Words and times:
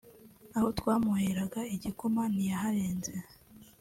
aho 0.55 0.67
twamuheraga 0.77 1.59
igikoma 1.75 2.21
ntiyaharenze 2.33 3.13